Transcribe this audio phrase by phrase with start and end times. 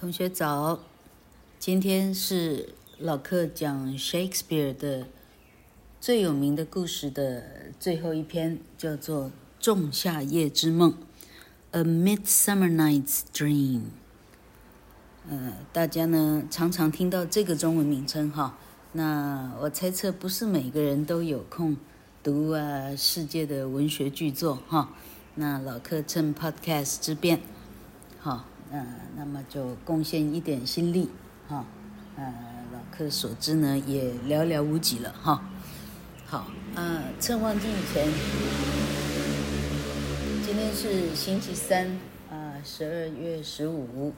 [0.00, 0.78] 同学早，
[1.58, 5.08] 今天是老课讲 Shakespeare 的
[6.00, 9.24] 最有名的故事的最后一篇，叫做
[9.58, 10.92] 《仲夏夜之梦》
[11.72, 13.80] （A Midsummer Night's Dream）。
[15.28, 18.56] 呃，大家呢常常听到这个中文名称哈，
[18.92, 21.76] 那我猜测不是每个人都有空
[22.22, 24.94] 读啊世界的文学巨作哈。
[25.34, 27.40] 那老课趁 Podcast 之便，
[28.20, 28.44] 好。
[28.70, 31.08] 嗯、呃，那么就贡献一点心力，
[31.48, 31.64] 哈、哦，
[32.16, 32.34] 呃，
[32.72, 35.42] 老客所知呢也寥寥无几了，哈、
[36.26, 38.06] 好，呃，趁忘记以前，
[40.44, 41.98] 今天是星期三，
[42.30, 44.12] 啊、十二月十五，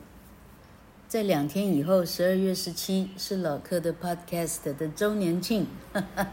[1.06, 6.28] 在两天以后，十二月十七是老客的 Podcast 的周年庆，哈哈，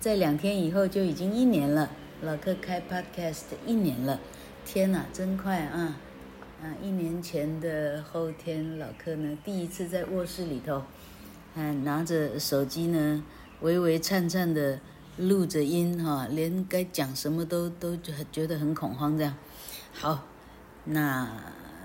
[0.00, 1.90] 在两天以后就已经一年了，
[2.22, 4.18] 老客开 Podcast 一年了，
[4.64, 5.96] 天哪，真快啊！
[6.62, 10.82] 啊，一年前的后天，老柯呢第一次在卧室里头，
[11.54, 13.24] 嗯，拿着手机呢，
[13.62, 14.78] 微微颤颤的
[15.16, 17.96] 录着音哈，连该讲什么都都
[18.30, 19.34] 觉得很恐慌这样。
[19.94, 20.26] 好，
[20.84, 21.30] 那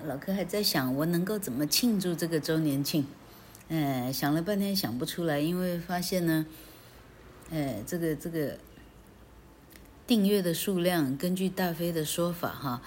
[0.03, 3.07] 老柯还在想我能够怎么庆祝这个周年庆，
[3.69, 6.45] 哎，想了半天想不出来，因为发现呢，
[7.49, 8.57] 哎，这个这个。
[10.07, 12.81] 订阅的数量，根据大飞的说法，哈，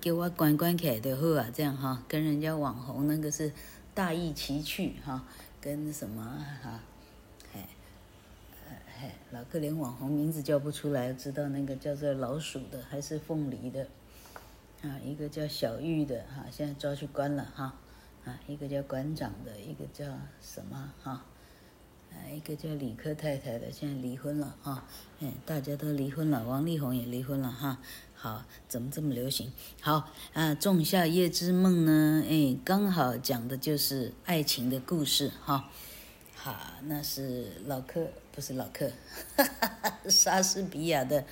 [0.00, 3.52] 给我关关起来的好啊，这样哈，跟人家网红那个是
[3.92, 5.22] 大异其趣哈，
[5.60, 6.24] 跟什么
[6.62, 6.80] 哈，
[7.54, 7.68] 哎，
[8.98, 13.86] 哎，老哥连网红名字叫不出来，知道那个叫做老鼠的还是凤梨的，
[14.80, 17.74] 啊，一个叫小玉的哈，现在抓去关了哈，
[18.24, 20.06] 啊，一个叫馆长的，一个叫
[20.40, 21.22] 什么哈。
[22.34, 24.88] 一个叫李克太太的，现在离婚了啊！
[25.20, 27.78] 哎，大家都离婚了，王力宏也离婚了哈。
[28.14, 29.52] 好，怎么这么流行？
[29.80, 32.24] 好啊，《仲夏夜之梦》呢？
[32.28, 35.70] 哎，刚好讲的就是爱情的故事哈。
[36.34, 38.90] 好，那是老克，不是老克，
[39.36, 41.24] 哈哈哈，莎士比亚的，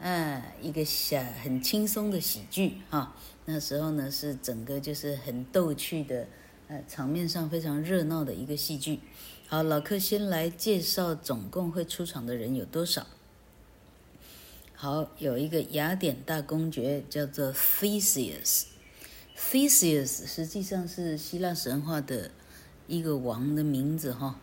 [0.00, 3.14] 啊，一个小很轻松的喜剧哈。
[3.44, 6.26] 那时候呢，是整个就是很逗趣的，
[6.68, 9.00] 呃，场面上非常热闹的一个戏剧。
[9.52, 13.06] 好，老客先来介绍总共会出场的人有多少。
[14.74, 22.30] 好，有一个雅典大公爵叫做 Theseus，Theseus 实际上是希腊神话的
[22.86, 24.40] 一个王的名字哈。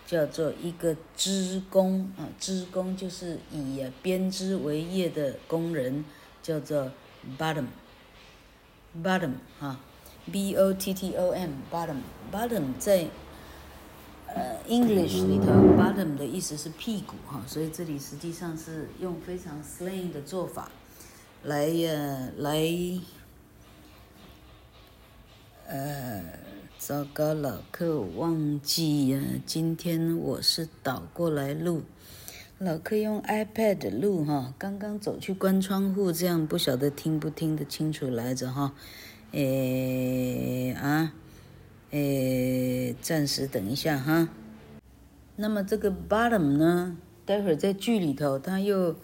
[0.06, 6.04] 叫做一个织工啊，织工就是以编织为业的工人，
[6.44, 6.92] 叫做
[7.36, 9.80] bottom，bottom 哈
[10.30, 13.08] ，b o t t o m，bottom，bottom 在
[14.36, 15.46] 呃 English 里头
[15.76, 20.70] ，bottom 的意思是屁股哈，所以这里实际上是用非常 slang 的做法
[21.42, 22.60] 来呃来
[25.66, 26.22] 呃。
[26.78, 29.18] 糟糕老客忘记呀！
[29.46, 31.82] 今天我是倒过来录，
[32.58, 34.54] 老客用 iPad 录哈。
[34.58, 38.72] 刚刚走去关窗户，这样不晓得听不听得清楚来着哈。
[39.32, 41.12] 诶啊，
[41.90, 44.28] 诶，暂时等一下哈。
[45.36, 48.96] 那么这个 bottom 呢，待会儿在剧里头他又。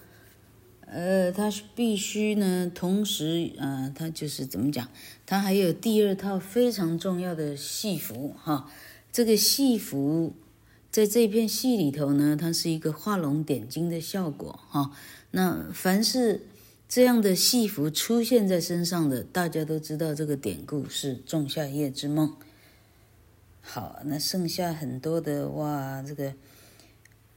[0.85, 4.87] 呃，他是必须呢，同时，呃，他就是怎么讲？
[5.25, 8.69] 他还有第二套非常重要的戏服哈。
[9.11, 10.33] 这个戏服
[10.91, 14.91] 在这片戏里头呢，它是一个画龙点睛的效果哈。
[15.31, 16.41] 那凡是
[16.87, 22.29] 这样的戏服出现在身上的，大家都知道这个典故是《仲夏夜之梦》。
[23.65, 26.33] 好，那剩下很多的哇，这个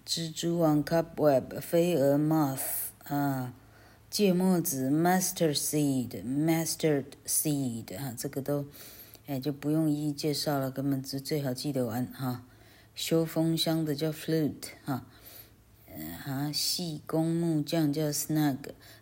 [0.05, 2.59] 蜘蛛网 （cobweb）、飞蛾 （moth）。
[3.05, 3.55] 啊，
[4.11, 8.67] 芥末子 mustard seed，mustard seed 哈，这个都，
[9.27, 12.45] 哎，就不用一一介绍了，根本就最好记得完哈。
[12.97, 15.07] 修风箱的叫 flute 哈，
[16.25, 18.57] 啊，细工木匠叫 snug，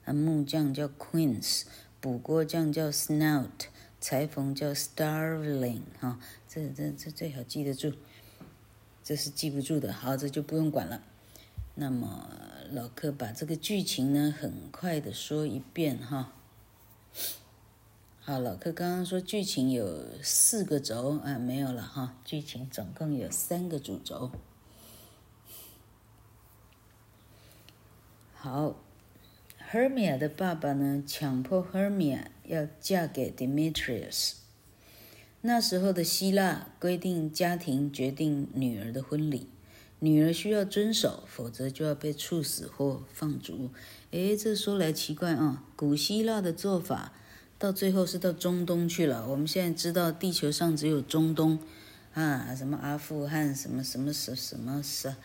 [0.05, 1.63] 啊，木匠叫 quince，
[1.99, 3.69] 补锅匠叫 snout，
[4.05, 7.95] 裁缝叫 Starling 哈，这这这最好记得住，
[9.03, 11.03] 这是记不住的，好，这就不用管了。
[11.75, 12.29] 那么
[12.71, 16.35] 老柯把这个剧情呢，很快的说一遍哈。
[18.21, 24.31] 好，老柯刚刚说剧情有四个轴啊，没有了哈，剧情总共有三个主轴。
[28.35, 28.77] 好
[29.73, 34.33] ，Hermia 的爸爸呢，强迫 Hermia 要嫁给 Demetrius。
[35.43, 39.49] 那时候的希腊规定，家庭决定女儿的婚礼。
[40.01, 43.71] 女儿需要遵守，否则就要被处死或放逐。
[44.11, 45.65] 诶，这说来奇怪啊！
[45.77, 47.13] 古希腊的做法，
[47.59, 49.27] 到最后是到中东去了。
[49.29, 51.59] 我们现在知道，地球上只有中东
[52.13, 55.17] 啊，什么阿富汗，什么什么什什么什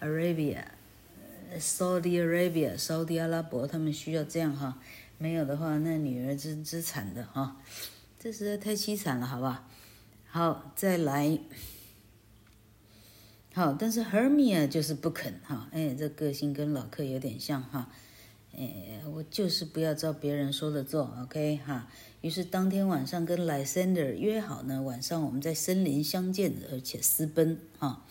[0.00, 4.78] ，Arabia，Saudi Arabia，沙特阿拉伯，他们需要这样哈。
[5.18, 7.56] 没有的话，那女儿之之惨的哈，
[8.18, 9.46] 这实在太凄惨了，好不
[10.30, 10.72] 好？
[10.76, 11.38] 再来。
[13.52, 17.90] 好，但是 Hermia 就是不肯哈，哎，这个性跟老客有点像哈，
[18.56, 21.88] 哎，我就是不要照别人说的做，OK 哈。
[22.20, 28.04] 于是当天晚上跟 Lysander 约好呢，晚上我们在森林相见，而且私奔哈。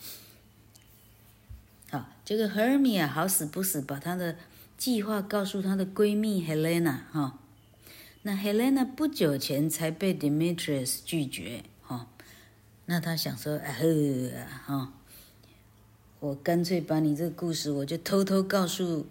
[1.90, 4.36] 好，这个 Hermia 好死不死把他的
[4.78, 7.38] 计划告诉她的闺蜜 Helena 哈。
[8.22, 12.08] 那 Helena 不久前才被 Demetrius 拒绝哈，
[12.86, 14.92] 那她想说，哎呵哈。
[16.20, 19.06] 我干脆把你这个故事，我就偷偷告诉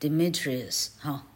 [0.00, 1.26] Demetrius 哈，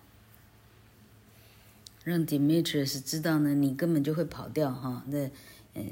[2.05, 5.03] 让 Demetrius 知道呢，你根本就会跑掉哈。
[5.07, 5.29] 那，
[5.75, 5.83] 呃，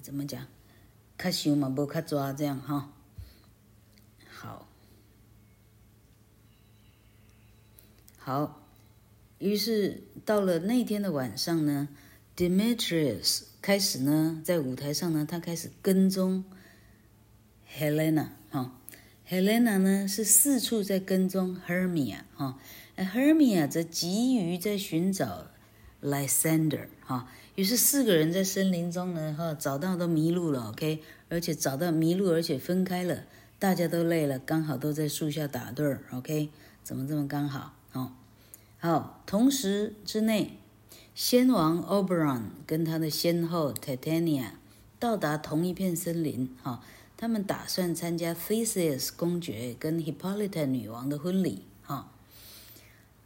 [0.00, 0.46] 怎么讲？
[1.18, 2.90] 卡想嘛，不卡抓这样哈。
[8.26, 8.62] 好，
[9.38, 11.90] 于是到了那天的晚上呢
[12.34, 16.42] ，Demetrius 开始呢，在舞台上呢，他开始跟踪。
[17.78, 18.80] Helena 哈
[19.28, 22.58] ，Helena 呢是四处在跟踪 Hermia 哈
[22.96, 25.48] ，Hermia 则急于在寻找
[26.00, 33.24] Lysander 哈，于是四个人在森林中呢哈找到都迷路了，OK，而且找到迷路而且分开了，
[33.58, 36.48] 大家都累了，刚好都在树下打盹儿，OK，
[36.84, 37.72] 怎么这么刚好？
[37.94, 38.12] 哦，
[38.78, 40.58] 好，同时之内，
[41.14, 44.50] 先王 Oberon 跟他的先后 Titania
[44.98, 46.80] 到达同一片森林，哈、哦，
[47.16, 52.04] 他们打算参加 Theseus 公爵跟 Hippolyta 女王的婚礼，哈、哦。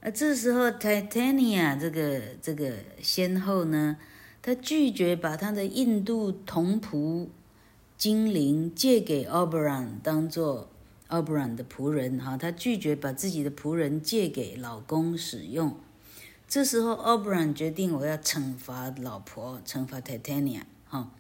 [0.01, 3.97] 而这时候 Titania 这个这个先后呢，
[4.41, 7.27] 他拒绝把他的印度童仆
[7.97, 10.71] 精灵借给 Oberon 当做。
[11.09, 15.81] Oberon 的仆人哈，他拒绝把自己的仆人借给老公使用。
[16.47, 21.11] 这时候，Oberon 决定我要惩罚老婆，惩罚 Titania 哈。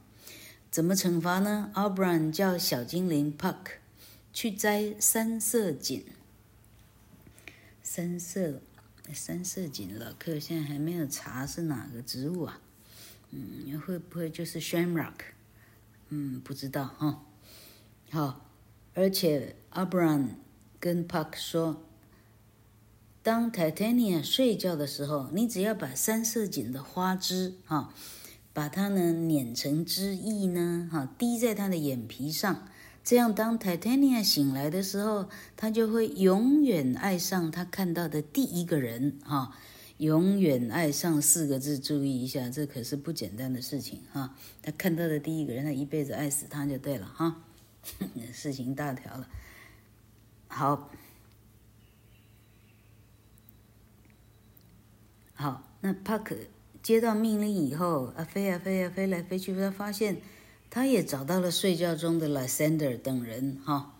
[0.70, 3.56] 怎么惩罚呢？Oberon 叫小精灵 Puck
[4.32, 6.04] 去摘三色堇。
[7.82, 8.60] 三色
[9.14, 12.60] 三色堇，老客现在还没有查是哪个植物啊？
[13.30, 15.14] 嗯，会不会就是 Shamrock？
[16.10, 17.22] 嗯，不知道哈。
[18.10, 18.44] 好。
[18.98, 20.30] 而且，Oberon
[20.80, 21.84] 跟 Puck 说
[23.22, 27.94] ：“当 Titania 睡觉的时候，你只要把三色堇的花枝哈，
[28.52, 32.66] 把它呢碾成汁液呢哈，滴在他的眼皮上，
[33.04, 39.54] 这样当 Titania 醒来的时候，他就会永远爱上他看到的第一个人哈。
[39.98, 44.34] 永远爱上四个字，注意一下，这可是不简单的事情哈。
[44.60, 47.44] 他看到的第一个人，他一辈子爱死他就对了哈。”
[48.32, 49.28] 事情大条了，
[50.48, 50.90] 好，
[55.34, 56.36] 好，那帕克
[56.82, 60.20] 接到命令以后啊，飞啊飞啊飞来飞去，他发现
[60.70, 63.94] 他也找到了睡觉中的 Lysander 等人哈。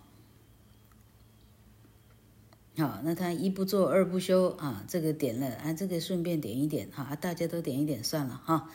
[2.77, 8.69] 好，那他一不做二不休啊，这个点了啊，这个顺便点一点哈，大家都点一点算了哈。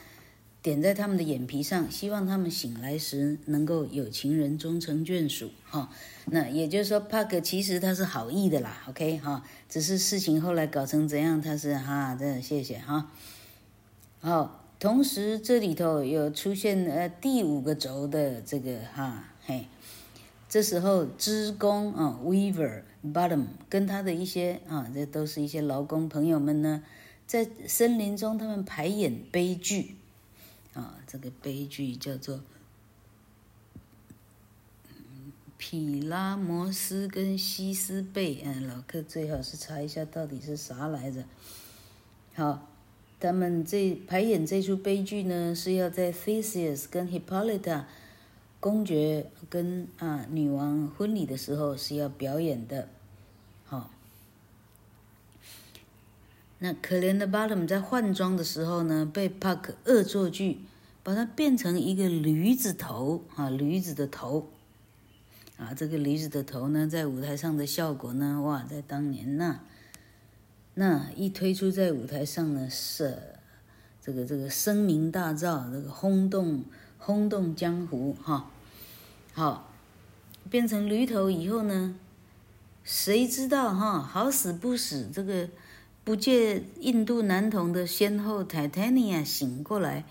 [0.64, 5.50] 点在他们的眼皮上，希望他们醒来时能够有情人终成眷属。
[5.68, 5.90] 哈、
[6.24, 8.82] 那也就是说，帕克其实他是好意的啦。
[8.88, 13.10] OK，哈、只是事情后来搞成怎样，他是哈，真的谢谢哈。
[14.20, 19.66] 好、同时这里头有出现呃第五个轴的这个哈嘿，
[20.48, 26.82] 这时候织工啊、Weaver Bottom 跟他的一些啊，这都是一些劳工朋友们呢，
[27.26, 29.96] 在森林中他们排演悲剧。
[30.74, 32.36] 啊，这个悲剧叫做
[35.56, 38.34] 《皮拉摩斯跟西斯贝》。
[38.44, 41.24] 嗯，老客最好是查一下到底是啥来着。
[42.34, 42.68] 好，
[43.20, 47.84] 他们这排演这出悲剧呢，是要在 Theseus 跟 Hippolyta
[48.58, 52.88] 公爵跟啊女王婚礼的时候是要表演的。
[56.64, 60.60] 那可怜的 Bottom 在换装的时候呢，被 Puck 恶作剧。
[61.02, 64.48] 把它变成一个驴子头啊，驴子的头
[65.58, 69.60] 啊，这个驴子的头呢，在舞台上的效果呢，哇，在当年那
[70.72, 73.18] 那一推出在舞台上呢，是
[74.00, 76.64] 这个这个声名大噪，这个轰动
[76.96, 78.50] 轰动江湖哈。
[79.34, 79.70] 好，
[80.48, 81.94] 变成驴头以后呢，
[82.82, 85.50] 谁知道哈，好死不死，这个
[86.04, 90.04] 不借印度男童的先后，Titania 醒过来。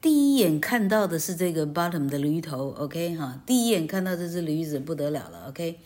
[0.00, 5.80] 第一眼看到的是这个 bottom 的驴头，OK 哈，第一眼看到这只驴子不得了了，OK，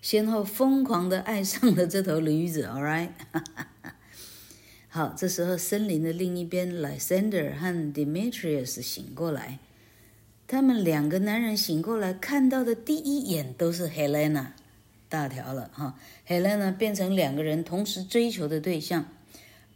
[0.00, 3.10] 先后疯狂的爱上了这头驴子， All right，
[4.88, 9.58] 好，这时候森林的另一边，Lysander 和 Demetrius 醒过来，
[10.46, 14.52] 他们两个男人醒过来看到的第一眼都是 Helena，
[15.10, 19.04] 大条了哈，Helena 变成两个人同时追求的对象，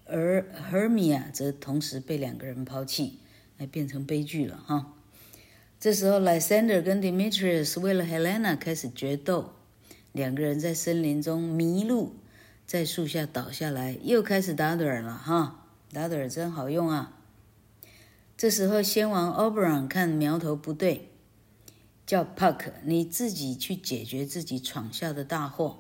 [0.07, 3.19] 而 Hermia 则同时被两个人抛弃。
[3.57, 4.95] 还变成悲剧了哈！
[5.79, 9.53] 这时候，Lysander 跟 Demetrius 为了 Helena 开始决斗，
[10.11, 12.17] 两个人在森林中迷路，
[12.67, 15.69] 在树下倒下来，又开始打盹了哈！
[15.93, 17.17] 打盹真好用啊！
[18.37, 21.13] 这时候，先王 Oberon 看苗头不对，
[22.07, 25.79] 叫 Puck 你自己去解决自己闯下的大祸。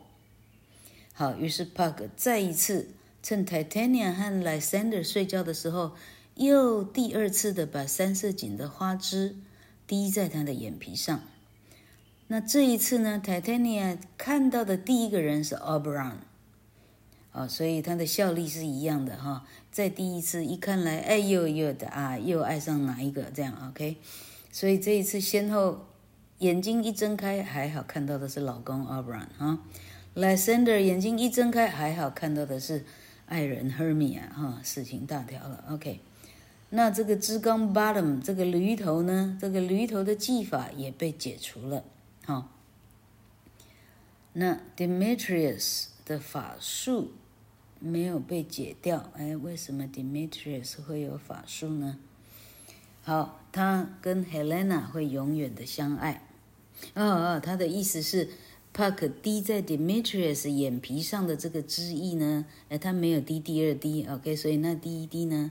[1.12, 2.88] 好，于是 Puck 再一次
[3.22, 5.92] 趁 Titania 和 Lysander 睡觉的时候。
[6.36, 9.36] 又第二次的把三色堇的花枝
[9.86, 11.22] 滴在他的眼皮上。
[12.26, 16.16] 那这一次呢，Titania 看到的第一个人是 Oberon，
[17.30, 19.46] 啊，所以他的效力是一样的哈。
[19.70, 23.98] 在第一次一看来，哎呦呦的啊，又爱上哪一个这样？OK，
[24.50, 25.86] 所以这一次先后
[26.38, 29.60] 眼睛一睁开，还好看到的是老公 Oberon 啊。
[30.14, 32.84] Lysander 眼睛一睁开，还好看到的是
[33.26, 35.64] 爱人 Hermia 哈，事情大条了。
[35.70, 36.00] OK。
[36.70, 41.84] 那这个织工 bottom 这个驴头呢，这个驴头的技法也被解除了。
[42.24, 42.50] 好，
[44.32, 47.12] 那 Demetrius 的法术
[47.78, 49.08] 没有被解掉。
[49.14, 51.98] 哎，为什么 Demetrius 会有法术呢？
[53.06, 56.26] 好，他跟 Helena 会永远的相爱。
[56.94, 58.30] 哦哦，他的意思是
[58.74, 65.50] ，Puck 滴在 Demetrius 眼皮上的这个汁液呢，哎，他没有滴第二滴，OK，所以那第一滴呢，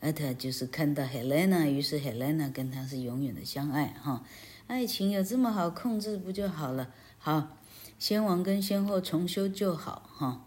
[0.00, 4.22] 哎，他就是看到 Helena，于是 Helena 跟他是永远的相爱哈。
[4.66, 6.90] 爱情有这么好控制不就好了？
[7.16, 7.56] 好，
[7.98, 10.44] 先王跟先后重修就好哈。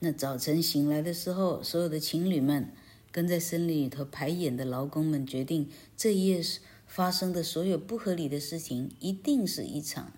[0.00, 2.68] 那早晨醒来的时候，所有的情侣们。
[3.12, 6.40] 跟在森林里头排演的劳工们决定，这一夜
[6.86, 10.12] 发生的所有不合理的事情，一定是一场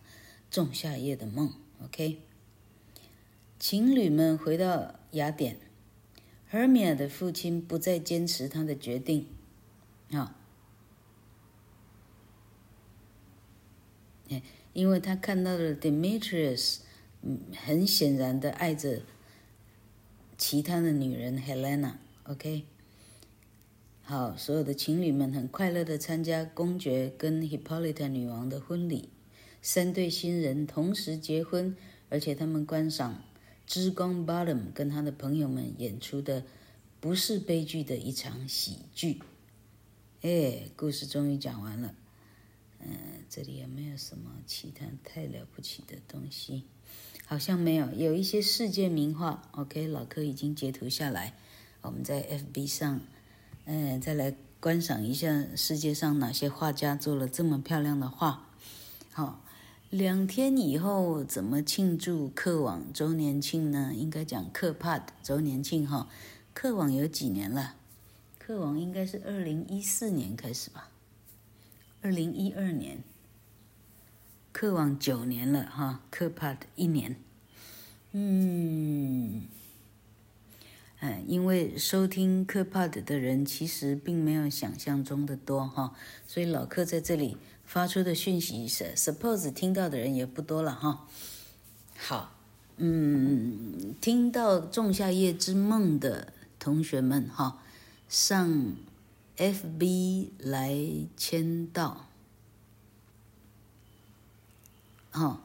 [0.51, 1.53] 仲夏夜的梦。
[1.85, 2.19] OK，
[3.59, 5.59] 情侣们回到雅典
[6.51, 9.27] ，Hermia 的父亲不再坚持他的决定，
[10.13, 10.37] 啊，
[14.73, 16.79] 因为他看到了 Demetrius，
[17.57, 19.03] 很显然的爱着
[20.39, 22.65] 其他的女人 Helena，OK。
[24.05, 29.09] 好，所有的情侣们很快乐的参加公爵跟 Hippolyta 女王的婚礼。
[29.63, 31.77] 三对新人同时结婚，
[32.09, 33.23] 而且他们观赏
[33.65, 36.45] 之光 Bottom 跟他的朋友们演出的
[36.99, 39.23] 不是悲剧的一场喜剧。
[40.23, 41.95] 哎，故事终于讲完了。
[42.81, 42.91] 嗯，
[43.31, 46.65] 这里也没有什么其他太了不起的东西？
[47.25, 47.89] 好像没有。
[47.93, 51.35] 有一些世界名画，OK，老柯已经截图下来，
[51.83, 53.01] 我们在 FB 上。
[53.65, 58.49] 嗯，再来观赏一下世界上哪些画家做了这么漂亮的画。
[59.13, 59.41] 好，
[59.89, 63.93] 两天以后怎么庆祝克网周年庆呢？
[63.95, 66.09] 应该讲克帕的周年庆哈。
[66.53, 67.77] 克网有几年了？
[68.39, 70.89] 克网应该是二零一四年开始吧？
[72.01, 72.99] 二零一二年，
[74.51, 77.15] 克网九年了哈，克帕的一年。
[78.11, 79.43] 嗯。
[81.05, 85.97] 嗯，因为收听科帕的的人其实并没有想象中的多哈，
[86.29, 91.09] 所以老客在这里发出的讯息是，suppose 听到的人也不多了哈。
[91.97, 92.39] 好，
[92.77, 97.61] 嗯，听到《仲夏夜之梦》的同学们哈，
[98.09, 98.77] 上
[99.37, 100.79] FB 来
[101.17, 102.07] 签到，
[105.11, 105.43] 哈，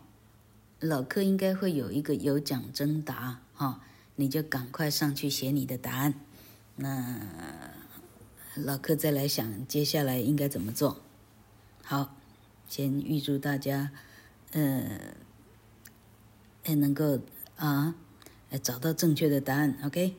[0.80, 3.82] 老客应该会有一个有奖征答哈。
[4.18, 6.14] 你就赶快上去写你的答案，
[6.76, 7.22] 那
[8.56, 11.02] 老客再来想接下来应该怎么做。
[11.84, 12.18] 好，
[12.68, 13.92] 先预祝大家，
[14.52, 15.16] 呃，
[16.66, 17.20] 能够
[17.56, 17.96] 啊，
[18.62, 20.16] 找到正确的答案，OK。